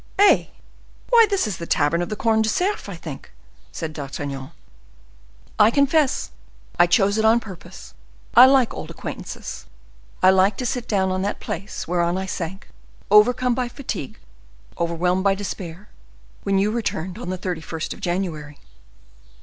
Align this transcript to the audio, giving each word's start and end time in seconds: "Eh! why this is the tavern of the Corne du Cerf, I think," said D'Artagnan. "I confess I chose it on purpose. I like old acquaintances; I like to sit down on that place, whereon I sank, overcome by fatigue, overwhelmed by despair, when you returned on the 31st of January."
"Eh! 0.17 0.47
why 1.11 1.27
this 1.29 1.45
is 1.45 1.57
the 1.57 1.67
tavern 1.67 2.01
of 2.01 2.09
the 2.09 2.15
Corne 2.15 2.41
du 2.41 2.49
Cerf, 2.49 2.89
I 2.89 2.95
think," 2.95 3.31
said 3.71 3.93
D'Artagnan. 3.93 4.49
"I 5.59 5.69
confess 5.69 6.31
I 6.79 6.87
chose 6.87 7.19
it 7.19 7.23
on 7.23 7.39
purpose. 7.39 7.93
I 8.33 8.47
like 8.47 8.73
old 8.73 8.89
acquaintances; 8.89 9.67
I 10.23 10.31
like 10.31 10.57
to 10.57 10.65
sit 10.65 10.87
down 10.87 11.11
on 11.11 11.21
that 11.21 11.39
place, 11.39 11.87
whereon 11.87 12.17
I 12.17 12.25
sank, 12.25 12.69
overcome 13.11 13.53
by 13.53 13.67
fatigue, 13.69 14.17
overwhelmed 14.79 15.23
by 15.23 15.35
despair, 15.35 15.89
when 16.41 16.57
you 16.57 16.71
returned 16.71 17.19
on 17.19 17.29
the 17.29 17.37
31st 17.37 17.93
of 17.93 18.01
January." 18.01 18.57